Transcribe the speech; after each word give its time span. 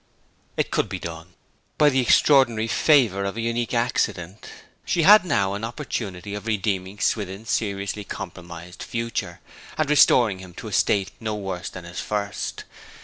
It 0.57 0.71
could 0.71 0.89
be 0.89 0.97
done. 0.97 1.35
By 1.77 1.91
the 1.91 1.99
extraordinary 1.99 2.65
favour 2.67 3.23
of 3.23 3.37
a 3.37 3.41
unique 3.41 3.75
accident 3.75 4.49
she 4.83 5.03
had 5.03 5.23
now 5.23 5.53
an 5.53 5.63
opportunity 5.63 6.33
of 6.33 6.47
redeeming 6.47 6.97
Swithin's 6.97 7.51
seriously 7.51 8.03
compromised 8.03 8.81
future, 8.81 9.41
and 9.77 9.87
restoring 9.91 10.39
him 10.39 10.55
to 10.55 10.67
a 10.67 10.73
state 10.73 11.11
no 11.19 11.35
worse 11.35 11.69
than 11.69 11.83
his 11.83 11.99
first. 11.99 12.63